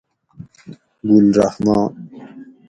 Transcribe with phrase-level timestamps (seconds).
[1.09, 1.93] گل رحمان